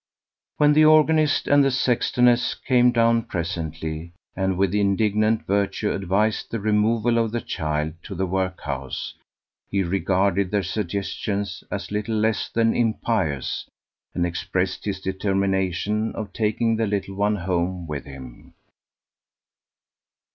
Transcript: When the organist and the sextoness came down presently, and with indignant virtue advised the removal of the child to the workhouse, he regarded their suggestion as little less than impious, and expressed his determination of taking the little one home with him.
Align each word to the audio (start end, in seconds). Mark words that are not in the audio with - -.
When 0.57 0.73
the 0.73 0.83
organist 0.83 1.47
and 1.47 1.63
the 1.63 1.69
sextoness 1.69 2.55
came 2.55 2.91
down 2.91 3.25
presently, 3.25 4.13
and 4.35 4.57
with 4.57 4.73
indignant 4.73 5.45
virtue 5.45 5.91
advised 5.93 6.49
the 6.49 6.59
removal 6.59 7.19
of 7.19 7.31
the 7.31 7.39
child 7.39 7.93
to 8.05 8.15
the 8.15 8.25
workhouse, 8.25 9.13
he 9.69 9.83
regarded 9.83 10.49
their 10.49 10.63
suggestion 10.63 11.45
as 11.69 11.91
little 11.91 12.15
less 12.15 12.49
than 12.49 12.75
impious, 12.75 13.67
and 14.15 14.25
expressed 14.25 14.85
his 14.85 14.99
determination 14.99 16.13
of 16.15 16.33
taking 16.33 16.77
the 16.77 16.87
little 16.87 17.13
one 17.13 17.35
home 17.35 17.85
with 17.85 18.05
him. 18.05 18.55